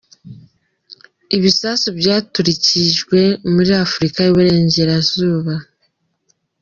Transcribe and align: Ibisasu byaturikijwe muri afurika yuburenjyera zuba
Ibisasu 1.37 1.87
byaturikijwe 1.99 3.19
muri 3.53 3.71
afurika 3.85 4.19
yuburenjyera 4.23 4.95
zuba 5.11 5.53